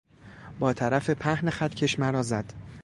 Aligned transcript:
با 0.59 0.73
طرف 0.73 1.09
پهن 1.09 1.49
خطکش 1.49 1.99
مرا 1.99 2.21
زد. 2.21 2.53